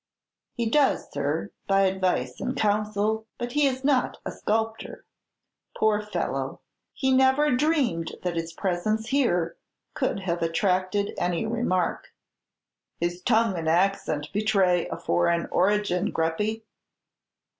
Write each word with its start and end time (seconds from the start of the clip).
"He 0.55 0.67
does, 0.67 1.11
sir, 1.11 1.51
by 1.67 1.81
advice 1.81 2.41
and 2.41 2.57
counsel; 2.57 3.27
but 3.37 3.51
he 3.51 3.67
is 3.67 3.83
not 3.83 4.17
a 4.25 4.31
sculptor. 4.31 5.05
Poor 5.77 6.01
fellow! 6.01 6.61
he 6.91 7.11
never 7.11 7.55
dreamed 7.55 8.15
that 8.23 8.35
his 8.35 8.51
presence 8.51 9.09
here 9.09 9.57
could 9.93 10.21
have 10.21 10.41
attracted 10.41 11.13
any 11.19 11.45
remark." 11.45 12.15
"His 12.99 13.21
tongue 13.21 13.55
and 13.59 13.69
accent 13.69 14.33
betray 14.33 14.87
a 14.87 14.97
foreign 14.97 15.45
origin, 15.51 16.11
Greppi?" 16.11 16.63